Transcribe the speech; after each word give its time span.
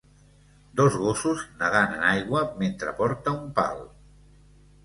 Dos 0.79 0.95
gossos 1.01 1.43
nedant 1.59 1.93
en 1.97 2.07
aigua 2.13 2.43
mentre 2.65 2.97
porta 3.03 3.35
un 3.43 3.49
pal 3.63 3.89